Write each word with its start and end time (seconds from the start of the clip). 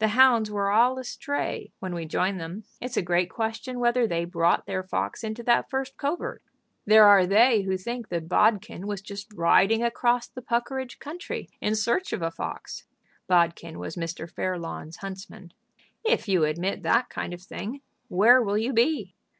The 0.00 0.08
hounds 0.08 0.50
were 0.50 0.72
all 0.72 0.98
astray 0.98 1.70
when 1.78 1.94
we 1.94 2.04
joined 2.04 2.40
them. 2.40 2.64
It's 2.80 2.96
a 2.96 3.02
great 3.02 3.30
question 3.30 3.78
whether 3.78 4.04
they 4.04 4.24
brought 4.24 4.66
their 4.66 4.82
fox 4.82 5.22
into 5.22 5.44
that 5.44 5.70
first 5.70 5.96
covert. 5.96 6.42
There 6.86 7.04
are 7.06 7.24
they 7.24 7.62
who 7.62 7.76
think 7.76 8.08
that 8.08 8.28
Bodkin 8.28 8.88
was 8.88 9.00
just 9.00 9.32
riding 9.32 9.84
across 9.84 10.26
the 10.26 10.42
Puckeridge 10.42 10.98
country 10.98 11.48
in 11.60 11.76
search 11.76 12.12
of 12.12 12.20
a 12.20 12.32
fox." 12.32 12.86
Bodkin 13.28 13.78
was 13.78 13.94
Mr. 13.94 14.28
Fairlawn's 14.28 14.96
huntsman. 14.96 15.52
"If 16.04 16.26
you 16.26 16.42
admit 16.42 16.82
that 16.82 17.08
kind 17.08 17.32
of 17.32 17.40
thing, 17.40 17.80
where 18.08 18.42
will 18.42 18.58
you 18.58 18.72
be? 18.72 19.14